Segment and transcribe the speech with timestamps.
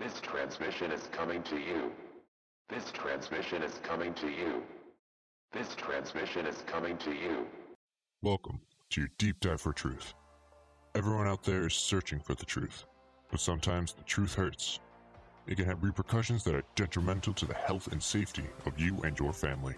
[0.00, 1.92] This transmission is coming to you.
[2.70, 4.62] This transmission is coming to you.
[5.52, 7.46] This transmission is coming to you.
[8.22, 10.14] Welcome to your deep dive for truth.
[10.94, 12.86] Everyone out there is searching for the truth,
[13.30, 14.80] but sometimes the truth hurts.
[15.46, 19.18] It can have repercussions that are detrimental to the health and safety of you and
[19.18, 19.74] your family.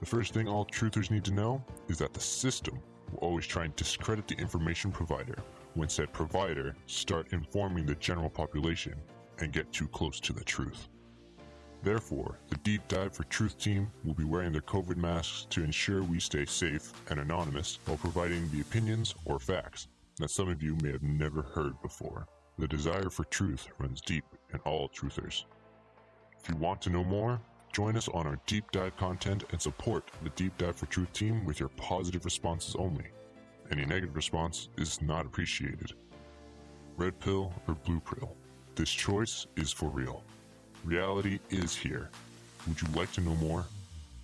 [0.00, 2.78] The first thing all truthers need to know is that the system
[3.12, 5.36] will always try and discredit the information provider
[5.74, 8.94] when said provider start informing the general population
[9.40, 10.88] and get too close to the truth.
[11.82, 16.02] Therefore, the Deep Dive for Truth team will be wearing their COVID masks to ensure
[16.02, 20.76] we stay safe and anonymous while providing the opinions or facts that some of you
[20.82, 22.26] may have never heard before.
[22.58, 25.44] The desire for truth runs deep in all truthers.
[26.38, 27.40] If you want to know more,
[27.72, 31.46] join us on our deep dive content and support the Deep Dive for Truth team
[31.46, 33.06] with your positive responses only.
[33.70, 35.92] Any negative response is not appreciated.
[36.96, 38.36] Red pill or blue pill,
[38.80, 40.24] this choice is for real.
[40.86, 42.08] Reality is here.
[42.66, 43.66] Would you like to know more?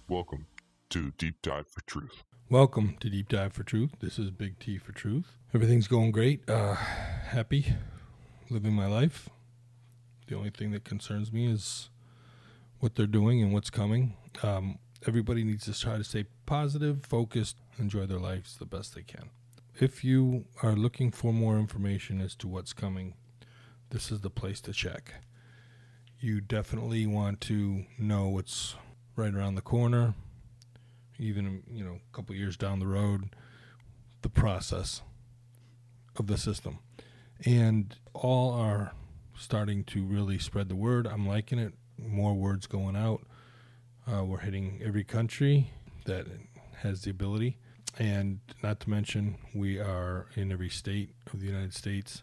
[0.08, 0.46] Welcome
[0.88, 2.24] to Deep Dive for Truth.
[2.48, 3.96] Welcome to Deep Dive for Truth.
[4.00, 5.36] This is Big T for Truth.
[5.52, 6.48] Everything's going great.
[6.48, 7.74] Uh, happy,
[8.48, 9.28] living my life.
[10.26, 11.91] The only thing that concerns me is
[12.78, 14.16] what they're doing and what's coming.
[14.42, 19.02] Um, everybody needs to try to stay positive, focused, enjoy their lives the best they
[19.02, 19.28] can.
[19.78, 23.16] If you are looking for more information as to what's coming,
[23.90, 25.14] this is the place to check.
[26.18, 28.74] You definitely want to know what's
[29.16, 30.14] right around the corner,
[31.18, 33.34] even you know a couple years down the road,
[34.22, 35.02] the process
[36.16, 36.78] of the system,
[37.44, 38.92] and all are
[39.38, 41.06] starting to really spread the word.
[41.06, 41.74] I'm liking it.
[41.98, 43.22] More words going out.
[44.10, 45.70] Uh, we're hitting every country
[46.04, 46.26] that
[46.78, 47.58] has the ability,
[47.98, 52.22] and not to mention we are in every state of the United States,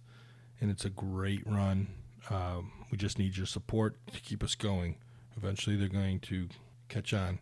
[0.64, 1.88] and it's a great run.
[2.30, 4.96] Um, we just need your support to keep us going.
[5.36, 6.48] Eventually, they're going to
[6.88, 7.40] catch on.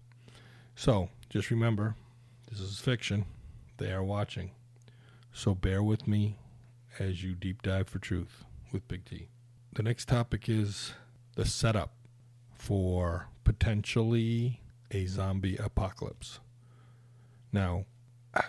[0.76, 1.96] So, just remember
[2.50, 3.26] this is fiction.
[3.78, 4.52] They are watching.
[5.32, 6.40] So, bear with me
[6.98, 8.44] as you deep dive for truth
[8.74, 9.28] with Big T.
[9.74, 10.94] The next topic is
[11.36, 11.94] the setup
[12.56, 16.40] for potentially a zombie apocalypse.
[17.54, 17.86] Now,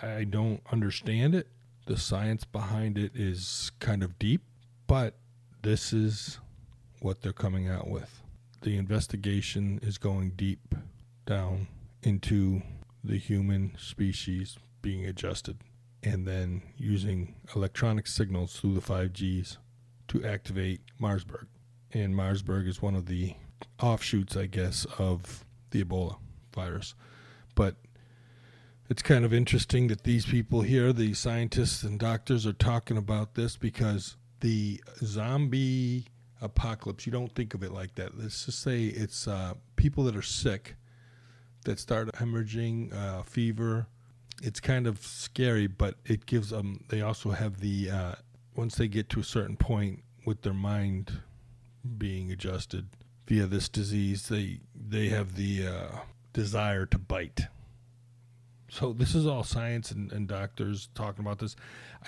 [0.01, 1.47] I don't understand it.
[1.85, 4.41] The science behind it is kind of deep,
[4.87, 5.15] but
[5.61, 6.39] this is
[6.99, 8.21] what they're coming out with.
[8.61, 10.75] The investigation is going deep
[11.25, 11.67] down
[12.01, 12.61] into
[13.03, 15.57] the human species being adjusted
[16.01, 19.57] and then using electronic signals through the 5Gs
[20.09, 21.47] to activate Marsburg.
[21.91, 23.35] And Marsburg is one of the
[23.81, 26.17] offshoots, I guess, of the Ebola
[26.53, 26.95] virus.
[27.55, 27.75] But
[28.89, 33.35] it's kind of interesting that these people here, the scientists and doctors, are talking about
[33.35, 36.05] this because the zombie
[36.41, 38.19] apocalypse, you don't think of it like that.
[38.19, 40.75] Let's just say it's uh, people that are sick
[41.63, 43.87] that start hemorrhaging, uh, fever.
[44.41, 48.15] It's kind of scary, but it gives them, they also have the, uh,
[48.53, 51.21] once they get to a certain point with their mind
[51.97, 52.89] being adjusted
[53.25, 55.97] via this disease, they, they have the uh,
[56.33, 57.47] desire to bite.
[58.73, 61.55] So this is all science and, and, doctors talking about this.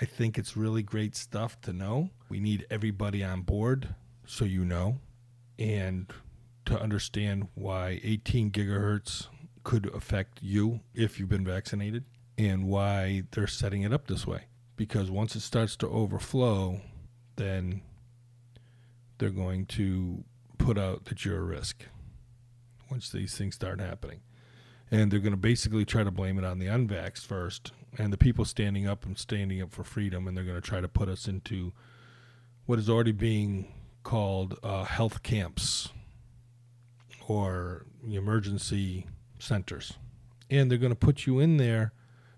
[0.00, 2.10] I think it's really great stuff to know.
[2.28, 3.94] We need everybody on board
[4.26, 4.98] so you know,
[5.60, 6.12] and
[6.64, 9.28] to understand why 18 gigahertz
[9.62, 12.02] could affect you if you've been vaccinated
[12.36, 14.46] and why they're setting it up this way.
[14.74, 16.80] Because once it starts to overflow,
[17.36, 17.80] then
[19.18, 20.24] they're going to
[20.58, 21.84] put out that you're a risk
[22.90, 24.18] once these things start happening.
[24.90, 28.18] And they're going to basically try to blame it on the unvaxxed first and the
[28.18, 30.28] people standing up and standing up for freedom.
[30.28, 31.72] And they're going to try to put us into
[32.66, 35.88] what is already being called uh, health camps
[37.26, 39.06] or emergency
[39.38, 39.94] centers.
[40.48, 41.92] And they're going to put you in there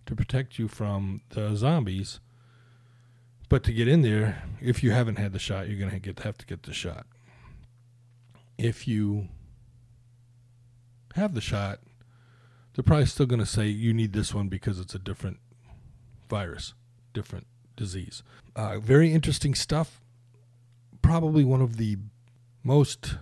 [0.07, 2.21] to protect you from the zombies.
[3.51, 6.21] But to get in there, if you haven't had the shot, you're going to get
[6.21, 7.07] have to get the shot.
[8.57, 9.29] If you
[11.15, 11.81] have the shot,
[12.79, 15.41] they're probably still going to say you need this one because it's a different
[16.31, 16.75] virus,
[17.13, 18.23] different disease.
[18.55, 20.01] Uh, very interesting stuff
[21.03, 21.97] probably one of the
[22.63, 23.17] most,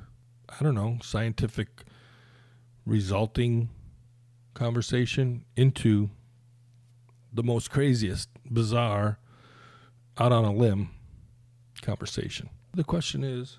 [0.50, 1.84] I don't know, scientific
[2.84, 3.70] resulting
[4.52, 6.10] conversation into
[7.32, 9.18] the most craziest, bizarre,
[10.18, 10.90] out on a limb
[11.80, 12.50] conversation.
[12.74, 13.58] The question is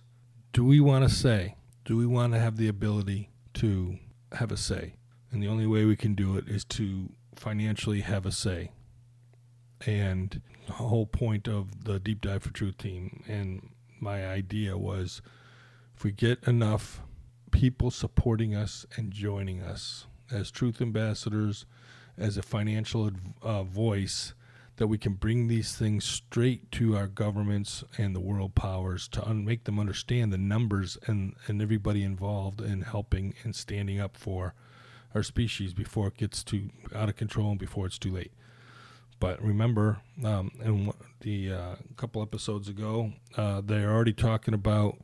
[0.54, 1.56] do we want to say,
[1.86, 3.98] do we want to have the ability to
[4.34, 4.97] have a say?
[5.31, 8.71] And the only way we can do it is to financially have a say.
[9.85, 13.69] And the whole point of the Deep Dive for Truth team and
[14.00, 15.21] my idea was
[15.95, 17.01] if we get enough
[17.51, 21.65] people supporting us and joining us as truth ambassadors,
[22.18, 24.33] as a financial uh, voice,
[24.77, 29.27] that we can bring these things straight to our governments and the world powers to
[29.27, 34.15] un- make them understand the numbers and, and everybody involved in helping and standing up
[34.15, 34.53] for
[35.15, 38.31] our species before it gets too out of control and before it's too late.
[39.19, 44.98] But remember, um, and the uh, couple episodes ago, uh, they're already talking about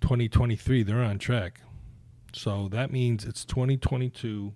[0.00, 0.82] 2023.
[0.82, 1.60] They're on track.
[2.32, 4.54] So that means it's 2022,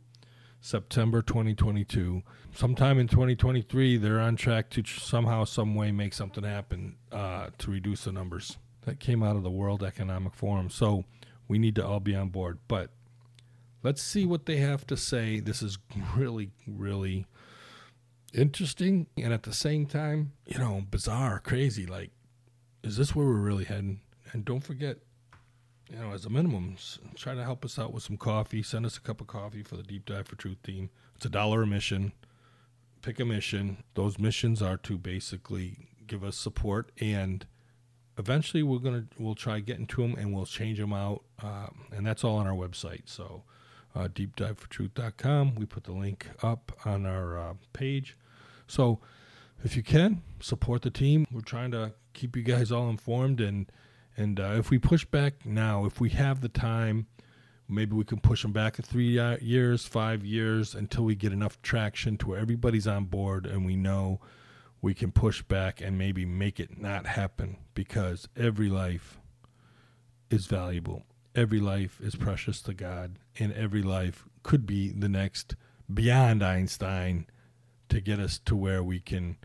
[0.61, 2.23] September 2022.
[2.55, 7.70] Sometime in 2023, they're on track to somehow, some way make something happen uh, to
[7.70, 8.56] reduce the numbers.
[8.82, 10.70] That came out of the World Economic Forum.
[10.70, 11.05] So
[11.49, 12.58] we need to all be on board.
[12.69, 12.90] But
[13.85, 15.39] let's see what they have to say.
[15.39, 15.79] This is
[16.17, 17.27] really, really
[18.33, 19.07] interesting.
[19.17, 21.87] And at the same time, you know, bizarre, crazy.
[21.87, 22.11] Like,
[22.83, 24.01] is this where we're really heading?
[24.33, 24.97] And don't forget,
[25.91, 26.77] you know, as a minimum,
[27.15, 28.63] try to help us out with some coffee.
[28.63, 30.91] Send us a cup of coffee for the Deep Dive for Truth theme.
[31.15, 32.13] It's a dollar a mission.
[33.03, 33.85] Pick a mission.
[33.95, 37.47] Those missions are to basically give us support, and
[38.19, 42.07] eventually we're gonna we'll try getting to them and we'll change them out, um, and
[42.07, 43.03] that's all on our website.
[43.05, 43.45] So,
[43.94, 45.55] uh, deepdivefortruth.com.
[45.55, 48.17] We put the link up on our uh, page.
[48.67, 49.00] So,
[49.62, 53.70] if you can support the team, we're trying to keep you guys all informed and
[54.17, 57.06] and uh, if we push back now, if we have the time,
[57.69, 61.61] maybe we can push them back three uh, years, five years until we get enough
[61.62, 64.20] traction to where everybody's on board and we know
[64.81, 69.19] we can push back and maybe make it not happen because every life
[70.31, 71.02] is valuable.
[71.35, 75.57] Every life is precious to God, and every life could be the next
[75.93, 77.27] beyond Einstein
[77.89, 79.37] to get us to where we can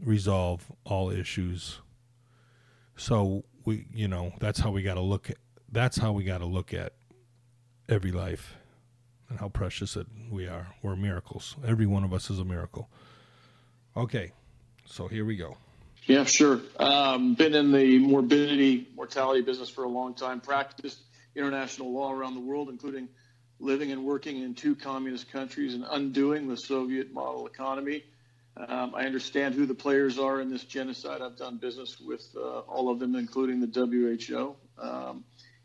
[0.00, 1.80] resolve all issues
[2.98, 5.36] so we, you know, that's how we got to look at.
[5.70, 6.94] That's how we got to look at
[7.88, 8.56] every life
[9.28, 10.68] and how precious it we are.
[10.82, 11.56] We're miracles.
[11.64, 12.90] Every one of us is a miracle.
[13.96, 14.32] Okay,
[14.84, 15.56] so here we go.
[16.08, 16.62] Yeah, sure.
[16.78, 20.40] Um, been in the morbidity, mortality business for a long time.
[20.40, 20.98] Practiced
[21.36, 23.10] international law around the world, including
[23.60, 28.04] living and working in two communist countries and undoing the Soviet model economy.
[28.56, 31.20] Um, I understand who the players are in this genocide.
[31.20, 34.56] I've done business with uh, all of them, including the WHO.
[34.78, 35.24] Um,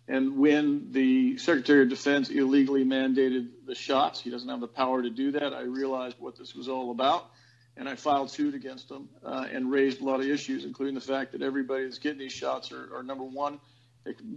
[0.10, 5.02] and when the Secretary of Defense illegally mandated the shots, he doesn't have the power
[5.04, 5.54] to do that.
[5.54, 7.32] I realized what this was all about,
[7.76, 11.02] and I filed suit against them uh, and raised a lot of issues, including the
[11.02, 13.60] fact that everybody that's getting these shots are, are number one,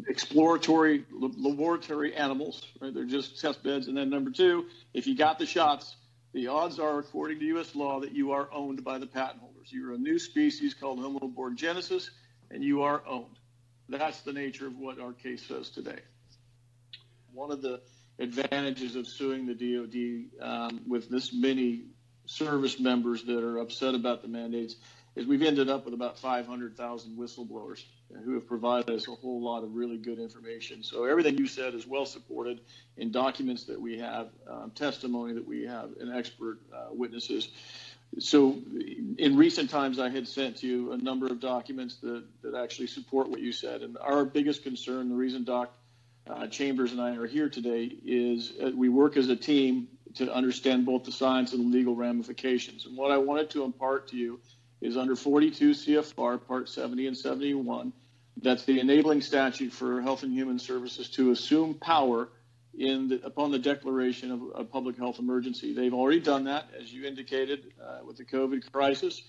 [0.08, 2.64] exploratory laboratory animals.
[2.80, 2.94] Right?
[2.94, 5.96] They're just test beds, and then number two, if you got the shots
[6.36, 7.74] the odds are, according to U.S.
[7.74, 9.72] law, that you are owned by the patent holders.
[9.72, 12.10] You're a new species called Homo borgenesis,
[12.50, 13.38] and you are owned.
[13.88, 16.00] That's the nature of what our case says today.
[17.32, 17.80] One of the
[18.18, 21.84] advantages of suing the DoD um, with this many
[22.26, 24.76] service members that are upset about the mandates
[25.16, 27.82] is we've ended up with about 500,000 whistleblowers
[28.24, 30.82] who have provided us a whole lot of really good information.
[30.82, 32.60] So everything you said is well supported
[32.98, 37.48] in documents that we have, um, testimony that we have, and expert uh, witnesses.
[38.18, 38.56] So
[39.18, 43.28] in recent times, I had sent you a number of documents that, that actually support
[43.28, 43.82] what you said.
[43.82, 45.72] And our biggest concern, the reason Doc
[46.28, 50.32] uh, Chambers and I are here today, is uh, we work as a team to
[50.32, 52.86] understand both the science and the legal ramifications.
[52.86, 54.40] And what I wanted to impart to you
[54.80, 57.92] is under 42 CFR Part 70 and 71.
[58.42, 62.28] That's the enabling statute for Health and Human Services to assume power
[62.78, 65.72] in the, upon the declaration of a public health emergency.
[65.72, 69.22] They've already done that, as you indicated, uh, with the COVID crisis.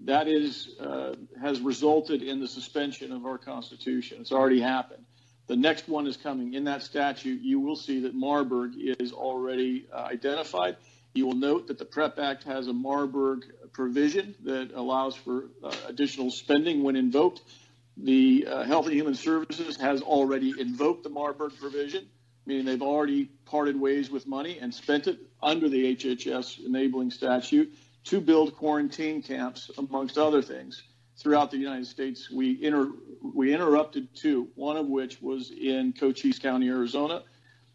[0.00, 4.18] That is uh, has resulted in the suspension of our Constitution.
[4.20, 5.04] It's already happened.
[5.50, 6.54] The next one is coming.
[6.54, 10.76] In that statute, you will see that Marburg is already uh, identified.
[11.12, 15.74] You will note that the PREP Act has a Marburg provision that allows for uh,
[15.88, 17.42] additional spending when invoked.
[17.96, 22.06] The uh, Health and Human Services has already invoked the Marburg provision,
[22.46, 27.74] meaning they've already parted ways with money and spent it under the HHS enabling statute
[28.04, 30.84] to build quarantine camps, amongst other things,
[31.20, 32.30] throughout the United States.
[32.30, 37.22] We, inter- we interrupted two, one of which was in Cochise County, Arizona,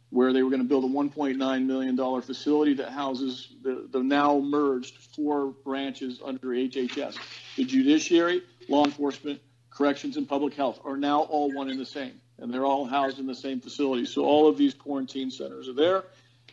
[0.10, 4.40] where they were going to build a $1.9 million facility that houses the, the now
[4.40, 7.18] merged four branches under HHS.
[7.56, 12.20] The judiciary, law enforcement, corrections, and public health are now all one and the same,
[12.40, 14.06] and they're all housed in the same facility.
[14.06, 16.04] So all of these quarantine centers are there.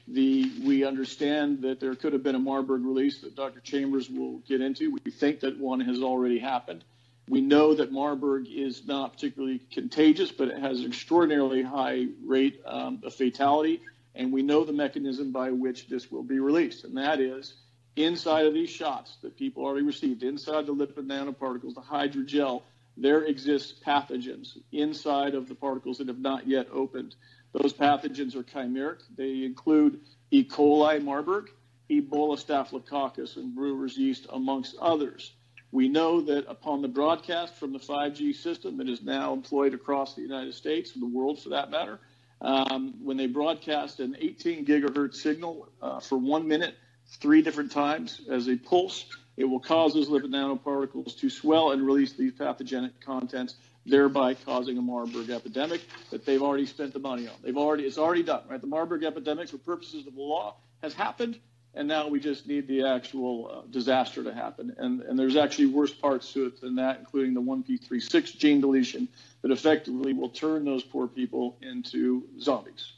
[0.08, 3.60] The, we understand that there could have been a Marburg release that Dr.
[3.60, 4.98] Chambers will get into.
[5.04, 6.84] We think that one has already happened.
[7.28, 12.60] We know that Marburg is not particularly contagious, but it has an extraordinarily high rate
[12.66, 13.80] um, of fatality.
[14.14, 17.54] And we know the mechanism by which this will be released, and that is
[17.96, 22.62] inside of these shots that people already received, inside the lipid nanoparticles, the hydrogel,
[22.96, 27.14] there exists pathogens inside of the particles that have not yet opened.
[27.52, 29.02] Those pathogens are chimeric.
[29.16, 30.44] They include E.
[30.44, 31.50] coli Marburg,
[31.90, 35.32] Ebola staphylococcus, and brewer's yeast, amongst others.
[35.70, 40.14] We know that upon the broadcast from the 5G system that is now employed across
[40.14, 41.98] the United States and the world for that matter,
[42.42, 46.74] um, when they broadcast an 18 gigahertz signal uh, for one minute,
[47.06, 49.06] three different times as a pulse,
[49.36, 54.78] it will cause those lipid nanoparticles to swell and release these pathogenic contents, thereby causing
[54.78, 57.34] a Marburg epidemic that they've already spent the money on.
[57.42, 58.60] They've already it's already done, right?
[58.60, 61.38] The Marburg epidemic, for purposes of the law, has happened
[61.74, 64.74] and now we just need the actual uh, disaster to happen.
[64.76, 69.08] And, and there's actually worse parts to it than that, including the 1p36 gene deletion
[69.40, 72.92] that effectively will turn those poor people into zombies.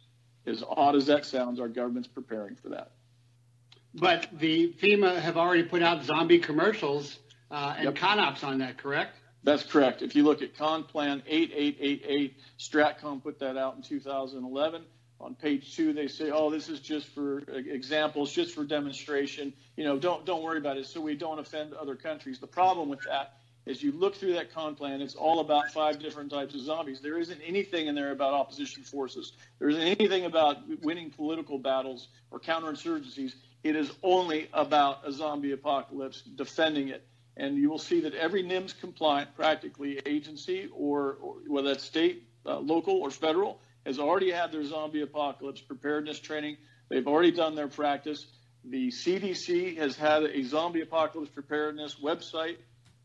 [0.47, 2.91] As odd as that sounds, our government's preparing for that.
[3.95, 7.17] But the FEMA have already put out zombie commercials
[7.53, 7.95] uh, and yep.
[7.95, 9.17] CONOPS on that, correct?
[9.45, 10.01] That's correct.
[10.01, 14.83] If you look at Con Plan 8888, Stratcom put that out in 2011
[15.21, 19.53] on page two they say oh this is just for examples just for demonstration.
[19.77, 22.39] You know don't don't worry about it so we don't offend other countries.
[22.41, 23.35] The problem with that
[23.67, 27.01] is you look through that con plan it's all about five different types of zombies.
[27.01, 29.33] There isn't anything in there about opposition forces.
[29.59, 33.35] There isn't anything about winning political battles or counterinsurgencies.
[33.63, 38.43] It is only about a zombie apocalypse defending it and you will see that every
[38.43, 44.31] NIMS compliant practically agency or, or whether that's state uh, local or federal has already
[44.31, 46.57] had their zombie apocalypse preparedness training.
[46.89, 48.27] They've already done their practice.
[48.65, 52.57] The CDC has had a zombie apocalypse preparedness website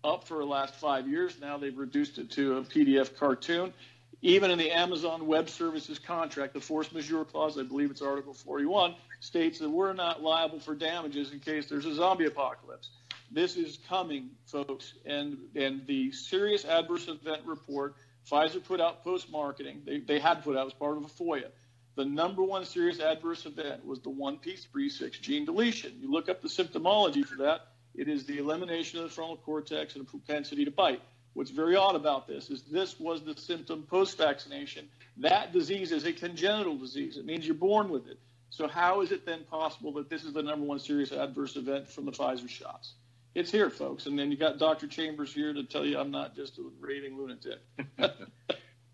[0.03, 1.37] up for the last five years.
[1.41, 3.73] Now they've reduced it to a PDF cartoon.
[4.21, 8.33] Even in the Amazon Web Services contract, the force majeure clause, I believe it's Article
[8.33, 12.89] 41, states that we're not liable for damages in case there's a zombie apocalypse.
[13.31, 17.95] This is coming, folks, and and the serious adverse event report
[18.29, 21.49] Pfizer put out post marketing, they, they had put out as part of a FOIA.
[21.95, 25.97] The number one serious adverse event was the 1p36 gene deletion.
[25.99, 29.95] You look up the symptomology for that, it is the elimination of the frontal cortex
[29.95, 31.01] and a propensity to bite.
[31.33, 34.87] What's very odd about this is this was the symptom post vaccination.
[35.17, 38.19] That disease is a congenital disease, it means you're born with it.
[38.51, 41.87] So, how is it then possible that this is the number one serious adverse event
[41.87, 42.93] from the Pfizer shots?
[43.35, 44.05] It's here, folks.
[44.05, 44.87] And then you got Dr.
[44.87, 47.59] Chambers here to tell you I'm not just a raving lunatic.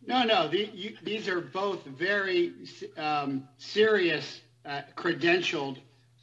[0.05, 2.53] no, no, the, you, these are both very
[2.97, 5.77] um, serious, uh, credentialed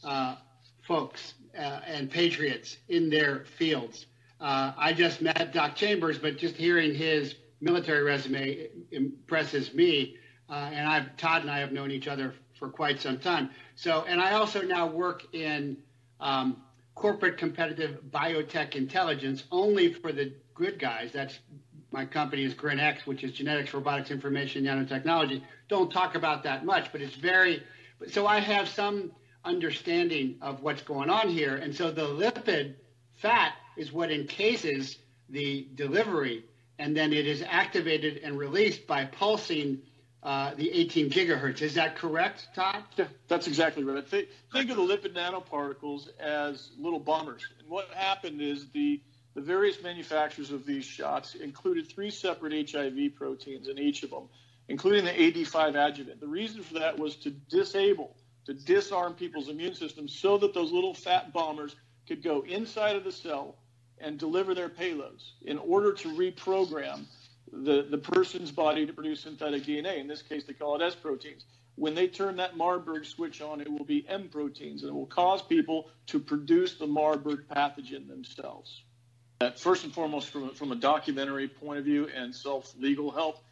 [0.04, 0.36] uh,
[0.82, 4.06] folks uh, and patriots in their fields.
[4.40, 10.16] Uh, I just met Doc Chambers, but just hearing his military resume impresses me.
[10.50, 13.50] Uh, and I've Todd and I have known each other for quite some time.
[13.76, 15.78] So, and I also now work in
[16.20, 16.61] um,
[16.94, 21.10] corporate competitive biotech intelligence only for the good guys.
[21.12, 21.38] That's
[21.90, 25.42] my company is GRINX, which is genetics, robotics, information, nanotechnology.
[25.68, 27.62] Don't talk about that much, but it's very.
[28.08, 29.12] So I have some
[29.44, 32.76] understanding of what's going on here, and so the lipid
[33.16, 36.44] fat is what encases the delivery,
[36.78, 39.82] and then it is activated and released by pulsing
[40.22, 41.62] uh, the 18 gigahertz.
[41.62, 42.84] Is that correct, Todd?
[42.96, 44.06] Yeah, that's exactly right.
[44.06, 47.42] Think, think of the lipid nanoparticles as little bombers.
[47.58, 49.00] And what happened is the
[49.34, 54.28] the various manufacturers of these shots included three separate HIV proteins in each of them,
[54.68, 56.20] including the AD5 adjuvant.
[56.20, 58.14] The reason for that was to disable,
[58.44, 61.74] to disarm people's immune systems so that those little fat bombers
[62.06, 63.56] could go inside of the cell
[63.98, 67.06] and deliver their payloads in order to reprogram
[67.52, 69.98] the, the person's body to produce synthetic DNA.
[69.98, 71.44] In this case, they call it S proteins.
[71.76, 75.06] When they turn that Marburg switch on, it will be M proteins, and it will
[75.06, 78.82] cause people to produce the Marburg pathogen themselves.
[79.40, 83.42] Uh, first and foremost, from, from a documentary point of view and self legal help,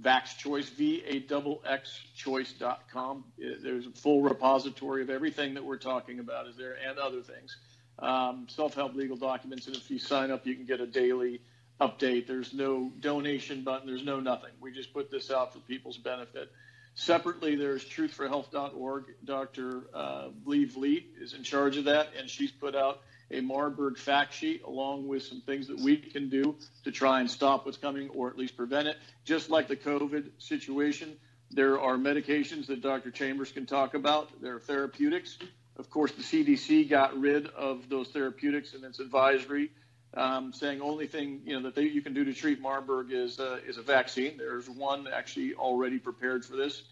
[0.00, 3.24] Vax Choice, V-A-X choice.com.
[3.38, 7.56] There's a full repository of everything that we're talking about is there and other things.
[7.98, 11.40] Um, self-help legal documents, and if you sign up, you can get a daily
[11.80, 12.26] update.
[12.26, 13.86] There's no donation button.
[13.86, 14.50] There's no nothing.
[14.60, 16.50] We just put this out for people's benefit.
[16.94, 19.04] Separately, there's truthforhealth.org.
[19.24, 19.84] Dr.
[19.94, 24.34] Uh, Lee Vliet is in charge of that, and she's put out a Marburg fact
[24.34, 28.08] sheet along with some things that we can do to try and stop what's coming
[28.10, 28.96] or at least prevent it.
[29.24, 31.16] Just like the COVID situation,
[31.50, 33.10] there are medications that Dr.
[33.10, 34.28] Chambers can talk about.
[34.42, 35.38] There are therapeutics.
[35.76, 39.70] Of course, the CDC got rid of those therapeutics in its advisory
[40.14, 43.38] um, saying only thing you know that they, you can do to treat Marburg is
[43.38, 44.36] uh, is a vaccine.
[44.38, 46.82] There's one actually already prepared for this.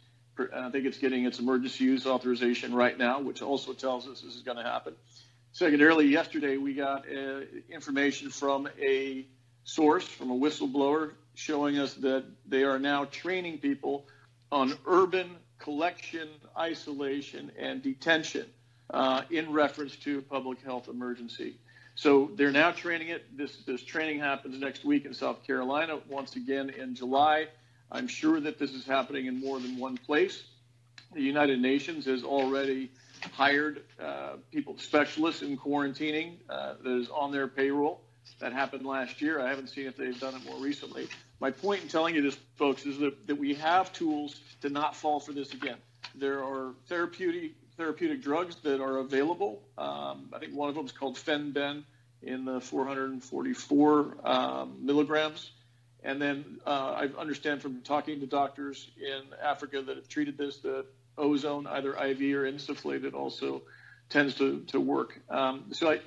[0.55, 4.37] I think it's getting its emergency use authorization right now, which also tells us this
[4.37, 4.95] is going to happen.
[5.51, 9.27] Secondarily, yesterday we got uh, information from a
[9.65, 14.07] source, from a whistleblower, showing us that they are now training people
[14.53, 18.47] on urban collection, isolation, and detention
[18.91, 21.57] uh, in reference to public health emergency.
[21.99, 23.37] So they're now training it.
[23.37, 25.99] This this training happens next week in South Carolina.
[26.09, 27.49] Once again in July.
[27.91, 30.45] I'm sure that this is happening in more than one place.
[31.13, 32.93] The United Nations has already
[33.33, 38.01] hired uh, people, specialists in quarantining uh, that is on their payroll.
[38.39, 39.41] That happened last year.
[39.41, 41.09] I haven't seen if they've done it more recently.
[41.41, 44.95] My point in telling you this, folks, is that, that we have tools to not
[44.95, 45.79] fall for this again.
[46.15, 49.63] There are therapeutic therapeutic drugs that are available.
[49.79, 51.85] Um, I think one of them is called Fen-Phen
[52.23, 55.53] in the 444 um, milligrams.
[56.03, 60.59] And then uh, I understand from talking to doctors in Africa that have treated this
[60.59, 63.63] that ozone, either IV or insufflated, also
[64.09, 65.21] tends to, to work.
[65.31, 66.01] Um, so I,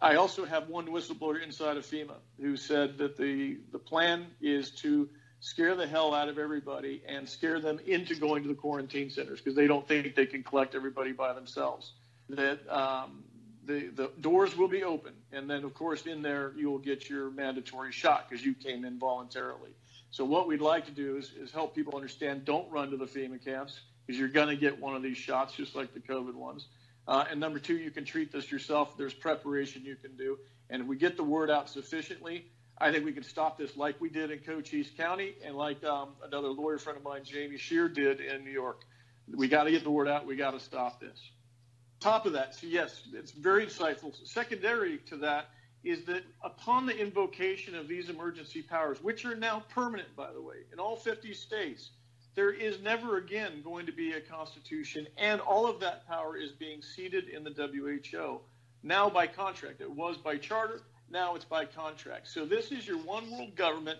[0.00, 4.70] I also have one whistleblower inside of FEMA who said that the, the plan is
[4.82, 5.08] to
[5.46, 9.40] scare the hell out of everybody and scare them into going to the quarantine centers
[9.40, 11.92] because they don't think they can collect everybody by themselves.
[12.30, 13.22] That um,
[13.64, 15.12] the, the doors will be open.
[15.30, 18.84] And then, of course, in there, you will get your mandatory shot because you came
[18.84, 19.70] in voluntarily.
[20.10, 23.06] So, what we'd like to do is, is help people understand don't run to the
[23.06, 26.34] FEMA camps because you're going to get one of these shots just like the COVID
[26.34, 26.66] ones.
[27.06, 28.96] Uh, and number two, you can treat this yourself.
[28.98, 30.38] There's preparation you can do.
[30.70, 32.46] And if we get the word out sufficiently,
[32.78, 36.10] I think we can stop this like we did in Cochise County and like um,
[36.22, 38.82] another lawyer friend of mine, Jamie Shear, did in New York.
[39.34, 40.26] We got to get the word out.
[40.26, 41.18] We got to stop this.
[42.00, 44.14] Top of that, so yes, it's very insightful.
[44.26, 45.48] Secondary to that
[45.82, 50.42] is that upon the invocation of these emergency powers, which are now permanent, by the
[50.42, 51.90] way, in all 50 states,
[52.34, 56.52] there is never again going to be a constitution, and all of that power is
[56.52, 58.40] being ceded in the WHO
[58.82, 59.80] now by contract.
[59.80, 62.28] It was by charter, now it's by contract.
[62.28, 63.98] So this is your one world government,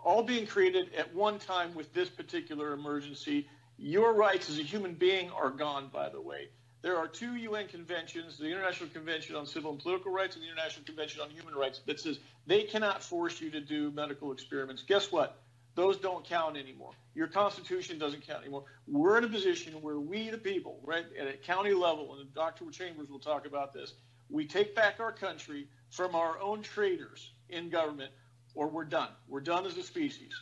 [0.00, 3.48] all being created at one time with this particular emergency.
[3.76, 6.48] Your rights as a human being are gone, by the way.
[6.80, 10.48] There are two UN conventions, the International Convention on Civil and Political Rights and the
[10.48, 14.84] International Convention on Human Rights, that says they cannot force you to do medical experiments.
[14.86, 15.40] Guess what?
[15.78, 16.90] those don't count anymore.
[17.14, 18.64] Your Constitution doesn't count anymore.
[18.88, 22.68] We're in a position where we, the people, right, at a county level, and Dr.
[22.72, 23.94] Chambers will talk about this,
[24.30, 28.12] we take back our country from our own traitors in government,
[28.54, 29.08] or we're done.
[29.26, 30.32] We're done as a species.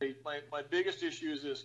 [0.00, 1.64] My, my biggest issue is this.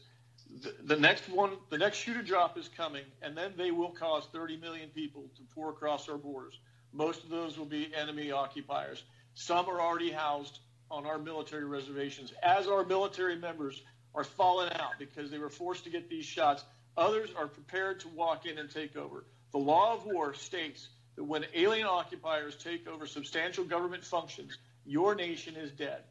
[0.62, 3.92] The, the next one, the next shoe to drop is coming, and then they will
[3.92, 6.60] cause 30 million people to pour across our borders.
[6.94, 9.04] Most of those will be enemy occupiers.
[9.34, 13.82] Some are already housed on our military reservations as our military members
[14.14, 16.64] are falling out because they were forced to get these shots.
[16.98, 19.26] Others are prepared to walk in and take over.
[19.52, 20.90] The law of war states
[21.22, 24.58] that when alien occupiers take over substantial government functions,
[24.88, 26.02] your nation is dead.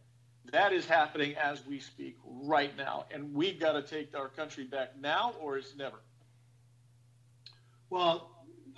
[0.52, 3.06] That is happening as we speak right now.
[3.12, 5.96] And we've got to take our country back now or it's never.
[7.90, 8.30] Well,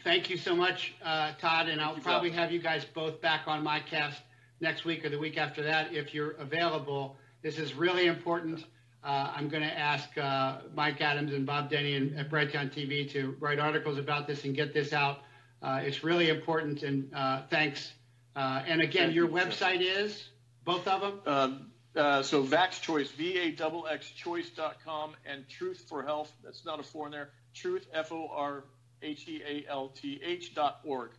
[0.03, 1.69] thank you so much, uh, Todd.
[1.69, 4.23] And I'll probably have you guys both back on my cast
[4.59, 7.17] next week or the week after that if you're available.
[7.43, 8.65] This is really important.
[9.05, 13.11] Uh, I'm going to ask uh, Mike Adams and Bob Denny and, at Brighteon TV
[13.13, 15.25] to write articles about this and get this out.
[15.63, 17.93] Uh, it's really important, and uh, thanks.
[18.35, 20.31] Uh, and again, your website is
[20.65, 21.21] both of them.
[21.27, 26.33] Um, uh, so Vax Choice, V A X X Choice.com, and Truth for Health.
[26.43, 27.31] That's not a four in there.
[27.55, 28.65] Truth, F O R
[29.03, 31.11] H E A L T H dot org.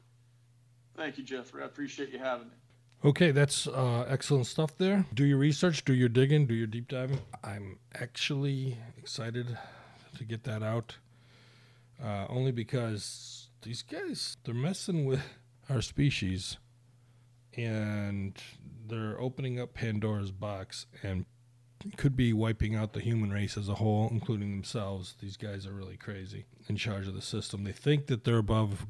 [0.96, 1.64] Thank you, Jeffrey.
[1.64, 2.54] I appreciate you having me.
[3.06, 5.06] Okay, that's uh, excellent stuff there.
[5.14, 7.20] Do your research, do your digging, do your deep diving.
[7.44, 9.58] I'm actually excited
[10.18, 10.96] to get that out,
[12.02, 15.22] uh, only because these guys, they're messing with
[15.70, 16.58] our species
[17.56, 18.38] and
[18.88, 21.26] they're opening up Pandora's box and
[21.98, 25.16] could be wiping out the human race as a whole, including themselves.
[25.20, 27.64] These guys are really crazy in charge of the system.
[27.64, 28.86] They think that they're above,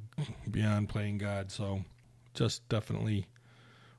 [0.49, 1.51] beyond playing God.
[1.51, 1.83] So
[2.33, 3.27] just definitely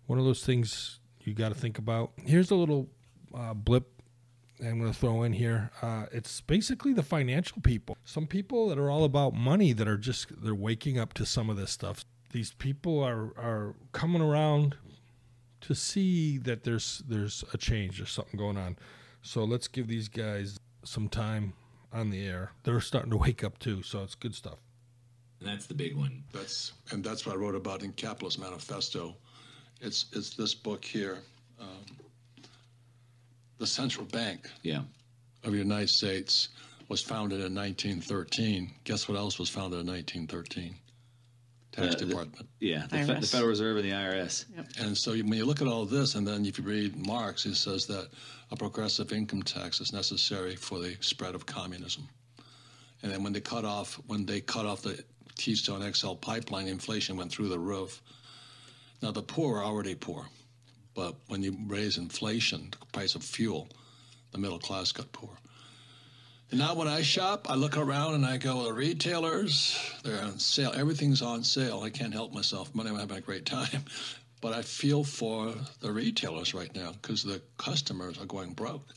[0.07, 2.13] one of those things you got to think about.
[2.25, 2.89] Here's a little
[3.35, 3.94] uh, blip
[4.61, 5.71] I'm going to throw in here.
[5.83, 7.97] Uh, it's basically the financial people.
[8.05, 11.51] Some people that are all about money that are just they're waking up to some
[11.51, 12.05] of this stuff.
[12.31, 14.77] These people are are coming around
[15.63, 18.77] to see that there's there's a change, there's something going on.
[19.23, 21.55] So let's give these guys some time
[21.93, 22.53] on the air.
[22.65, 24.59] They're starting to wake up too, so it's good stuff.
[25.41, 26.23] And that's the big one.
[26.33, 29.17] That's and that's what I wrote about in Capitalist Manifesto
[29.81, 31.19] It's it's this book here,
[31.59, 31.85] um,
[33.65, 34.83] the Central Bank Yeah.
[35.43, 36.51] of the United States
[36.91, 38.75] was founded in 1913.
[38.85, 40.77] Guess what else was founded in 1913?
[41.73, 42.47] Tax Uh, the- Department.
[42.61, 42.87] Yeah.
[42.89, 44.45] The, Fe- the Federal Reserve and the IRS.
[44.79, 47.43] And so you- when you look at all this, and then if you read Marx,
[47.45, 48.11] he says that
[48.51, 52.07] a progressive income tax is necessary for the spread of communism.
[53.03, 55.03] And then when they cut off when they cut off the
[55.37, 58.03] Keystone XL pipeline, inflation went through the roof.
[59.01, 60.29] Now the poor are already poor,
[60.95, 63.69] but when you raise inflation, the price of fuel,
[64.33, 65.37] the middle class got poor.
[66.51, 70.39] And now when I shop, I look around and I go, the retailers, they're on
[70.39, 70.73] sale.
[70.75, 71.81] Everything's on sale.
[71.83, 72.75] I can't help myself.
[72.75, 73.85] Money, I'm having a great time.
[74.41, 78.93] But I feel for the retailers right now because the customers are going broke.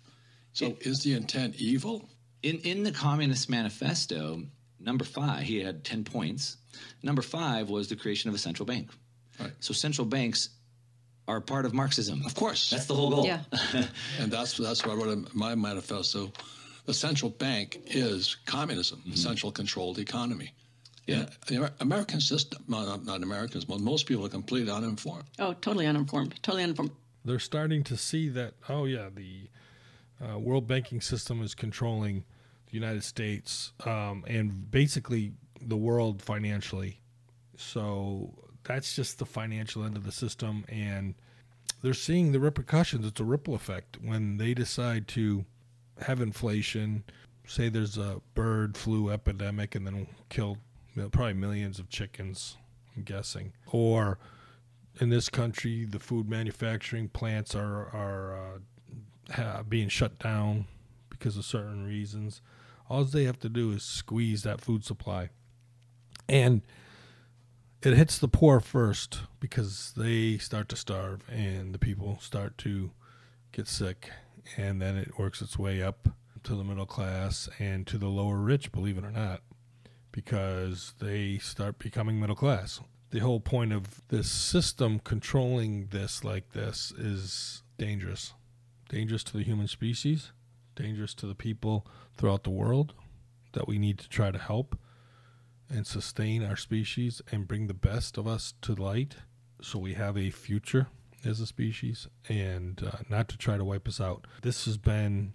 [0.51, 2.09] So is the intent evil?
[2.43, 4.43] In in the Communist Manifesto,
[4.77, 6.57] number five, he had ten points.
[7.01, 8.89] Number five was the creation of a central bank.
[9.39, 9.53] Right.
[9.61, 10.49] So central banks
[11.27, 12.25] are part of Marxism.
[12.25, 12.69] Of course.
[12.69, 13.25] That's the whole goal.
[13.25, 13.41] Yeah.
[14.19, 16.31] And that's that's what I wrote in my manifesto.
[16.85, 20.53] The central bank is communism, the central controlled economy.
[21.05, 21.15] Yeah.
[21.17, 25.25] And the American system, not, not Americans, but most people are completely uninformed.
[25.39, 26.35] Oh, totally uninformed.
[26.43, 26.91] Totally uninformed.
[27.25, 29.49] they're starting to see that oh yeah the
[30.23, 32.23] uh, world banking system is controlling
[32.67, 37.01] the united states um, and basically the world financially
[37.57, 38.33] so
[38.67, 41.15] that's just the financial end of the system and
[41.81, 45.45] they're seeing the repercussions it's a ripple effect when they decide to
[46.01, 47.03] have inflation
[47.45, 50.57] say there's a bird flu epidemic and then kill
[51.11, 52.57] probably millions of chickens
[52.95, 54.19] i'm guessing or
[55.01, 58.59] in this country, the food manufacturing plants are are
[59.37, 60.65] uh, being shut down
[61.09, 62.41] because of certain reasons.
[62.89, 65.29] All they have to do is squeeze that food supply,
[66.27, 66.61] and
[67.81, 72.91] it hits the poor first because they start to starve and the people start to
[73.51, 74.09] get sick,
[74.55, 76.09] and then it works its way up
[76.43, 78.71] to the middle class and to the lower rich.
[78.71, 79.41] Believe it or not,
[80.11, 86.51] because they start becoming middle class the whole point of this system controlling this like
[86.51, 88.33] this is dangerous.
[88.89, 90.31] Dangerous to the human species,
[90.75, 92.93] dangerous to the people throughout the world
[93.53, 94.77] that we need to try to help
[95.69, 99.15] and sustain our species and bring the best of us to light
[99.61, 100.87] so we have a future
[101.25, 104.25] as a species and uh, not to try to wipe us out.
[104.41, 105.33] This has been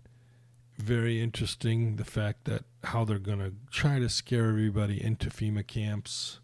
[0.79, 5.67] very interesting the fact that how they're going to try to scare everybody into FEMA
[5.67, 6.39] camps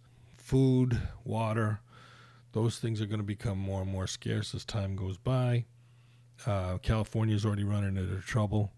[0.48, 1.80] food, water,
[2.52, 5.66] those things are going to become more and more scarce as time goes by.
[6.46, 8.72] Uh, California is already running into trouble,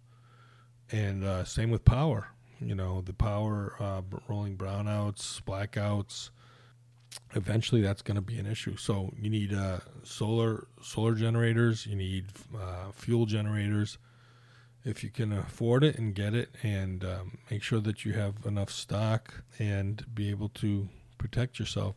[0.91, 2.27] and uh, same with power.
[2.61, 6.31] You know, the power uh, rolling brownouts, blackouts.
[7.35, 8.77] Eventually, that's going to be an issue.
[8.77, 11.87] So you need uh, solar solar generators.
[11.87, 13.99] You need uh, fuel generators.
[14.85, 18.47] If you can afford it and get it, and um, make sure that you have
[18.47, 21.97] enough stock and be able to protect yourself.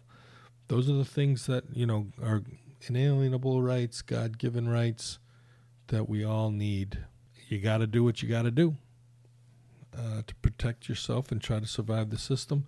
[0.68, 2.44] Those are the things that, you know, are
[2.88, 5.20] inalienable rights, God given rights
[5.88, 7.00] that we all need.
[7.48, 8.76] You got to do what you got to do
[10.26, 12.66] to protect yourself and try to survive the system.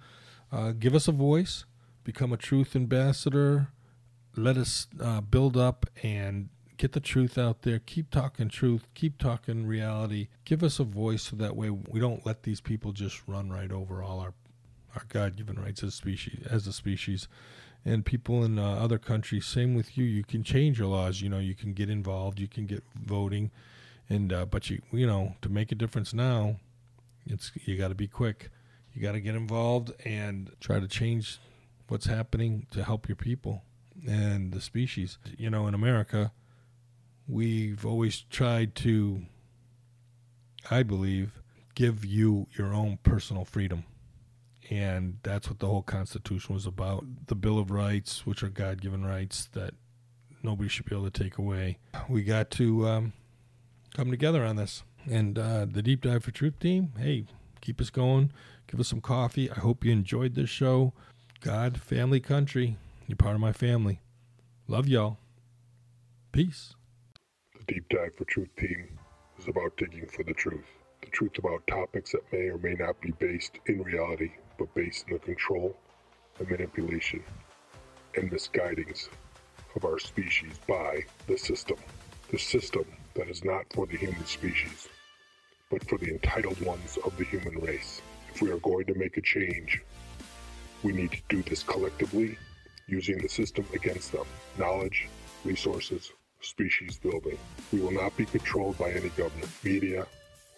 [0.51, 1.65] Uh, give us a voice,
[2.03, 3.69] become a truth ambassador.
[4.35, 7.79] Let us uh, build up and get the truth out there.
[7.79, 8.85] Keep talking truth.
[8.93, 10.27] Keep talking reality.
[10.43, 13.71] Give us a voice so that way we don't let these people just run right
[13.71, 14.33] over all our
[14.95, 17.27] our God-given rights as species as a species
[17.83, 21.29] and people in uh, other countries same with you you can change your laws you
[21.29, 23.51] know you can get involved you can get voting
[24.09, 26.55] and uh, but you you know to make a difference now
[27.25, 28.49] it's you got to be quick
[28.93, 31.39] you got to get involved and try to change
[31.87, 33.63] what's happening to help your people
[34.07, 36.31] and the species you know in America
[37.27, 39.23] we've always tried to
[40.69, 41.41] I believe
[41.75, 43.85] give you your own personal freedom
[44.69, 47.05] and that's what the whole Constitution was about.
[47.27, 49.73] The Bill of Rights, which are God-given rights that
[50.43, 51.77] nobody should be able to take away.
[52.09, 53.13] We got to um,
[53.95, 56.91] come together on this, and uh, the Deep Dive for Truth team.
[56.97, 57.25] Hey,
[57.61, 58.31] keep us going.
[58.67, 59.49] Give us some coffee.
[59.49, 60.91] I hope you enjoyed this show.
[61.39, 62.75] God, family, country.
[63.07, 64.01] You're part of my family.
[64.67, 65.17] Love y'all.
[66.33, 66.73] Peace.
[67.57, 68.99] The Deep Dive for Truth team
[69.39, 70.65] is about digging for the truth.
[71.01, 75.05] The truth about topics that may or may not be based in reality, but based
[75.07, 75.73] in the control
[76.39, 77.23] and manipulation
[78.15, 79.07] and misguidings
[79.75, 81.77] of our species by the system.
[82.31, 84.87] The system that is not for the human species,
[85.71, 88.01] but for the entitled ones of the human race.
[88.33, 89.81] If we are going to make a change,
[90.83, 92.37] we need to do this collectively,
[92.87, 94.25] using the system against them.
[94.59, 95.07] Knowledge,
[95.43, 97.37] resources, species building.
[97.71, 100.05] We will not be controlled by any government, media,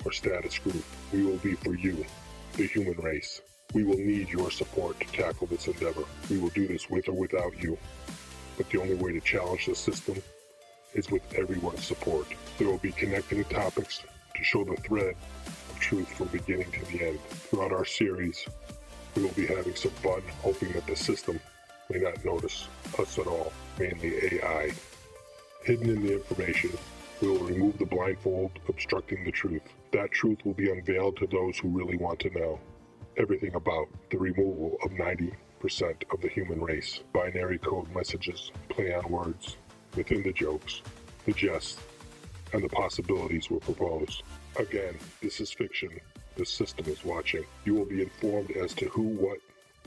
[0.03, 0.83] or status group.
[1.13, 2.05] We will be for you,
[2.53, 3.41] the human race.
[3.73, 6.03] We will need your support to tackle this endeavor.
[6.29, 7.77] We will do this with or without you.
[8.57, 10.21] But the only way to challenge the system
[10.93, 12.27] is with everyone's support.
[12.57, 14.03] There will be connecting topics
[14.35, 17.19] to show the thread of truth from beginning to the end.
[17.21, 18.45] Throughout our series,
[19.15, 21.39] we will be having some fun, hoping that the system
[21.89, 22.67] may not notice
[22.99, 24.71] us at all, mainly AI.
[25.63, 26.71] Hidden in the information,
[27.21, 29.63] we will remove the blindfold obstructing the truth.
[29.91, 32.59] That truth will be unveiled to those who really want to know
[33.17, 35.33] everything about the removal of 90%
[36.13, 36.99] of the human race.
[37.13, 39.57] Binary code messages, play on words,
[39.97, 40.81] within the jokes,
[41.25, 41.77] the jests,
[42.53, 44.23] and the possibilities were proposed.
[44.57, 45.89] Again, this is fiction.
[46.35, 47.43] The system is watching.
[47.65, 49.39] You will be informed as to who, what,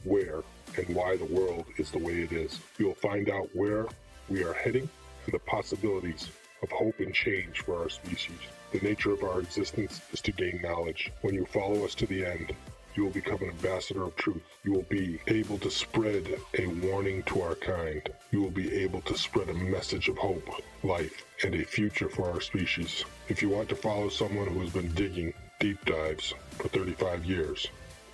[0.05, 0.43] where,
[0.77, 2.61] and why the world is the way it is.
[2.79, 3.87] You will find out where
[4.29, 4.89] we are heading
[5.25, 6.29] and the possibilities
[6.63, 8.39] of hope and change for our species.
[8.73, 11.11] The nature of our existence is to gain knowledge.
[11.23, 12.53] When you follow us to the end,
[13.01, 14.43] you will become an ambassador of truth.
[14.63, 18.07] You will be able to spread a warning to our kind.
[18.31, 20.47] You will be able to spread a message of hope,
[20.83, 23.07] life, and a future for our species.
[23.31, 27.69] If you want to follow someone who has been digging deep dives for 35 years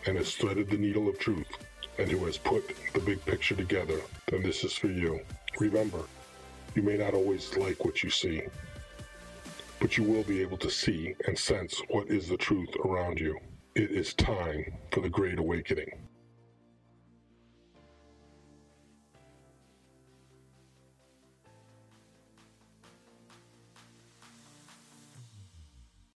[0.06, 1.50] and has threaded the needle of truth
[1.98, 2.62] and who has put
[2.94, 5.18] the big picture together, then this is for you.
[5.58, 6.02] Remember,
[6.76, 8.40] you may not always like what you see,
[9.80, 13.36] but you will be able to see and sense what is the truth around you.
[13.76, 16.05] It is time for the Great Awakening.